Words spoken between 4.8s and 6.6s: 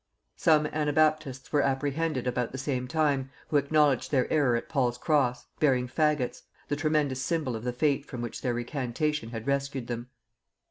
Cross, bearing faggots,